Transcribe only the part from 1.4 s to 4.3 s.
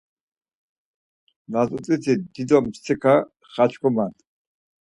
Lazut̆iti dido mtsika xaçkuman.